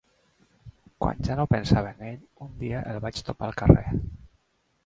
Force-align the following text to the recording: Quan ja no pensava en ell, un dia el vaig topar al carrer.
Quan 1.03 1.19
ja 1.27 1.35
no 1.41 1.45
pensava 1.51 1.93
en 1.97 2.01
ell, 2.13 2.25
un 2.47 2.57
dia 2.65 2.81
el 2.95 3.01
vaig 3.07 3.25
topar 3.29 3.51
al 3.51 3.57
carrer. 3.63 3.85